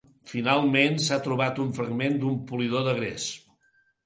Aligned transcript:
Finalment, 0.29 0.97
s’ha 1.07 1.19
trobat 1.27 1.61
un 1.65 1.69
fragment 1.81 2.19
d’un 2.25 2.41
polidor 2.49 2.89
de 2.89 2.97
gres. 3.03 3.29